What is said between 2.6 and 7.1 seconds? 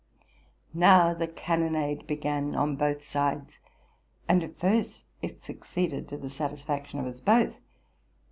both sides, and at first it succeeded to the satisfaction of